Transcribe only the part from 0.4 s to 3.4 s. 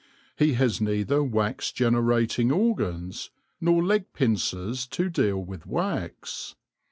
has neither wax generating organs,